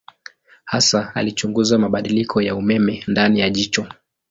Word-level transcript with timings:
Hasa 0.65 1.15
alichunguza 1.15 1.77
mabadiliko 1.77 2.41
ya 2.41 2.55
umeme 2.55 3.03
ndani 3.07 3.39
ya 3.39 3.49
jicho. 3.49 3.87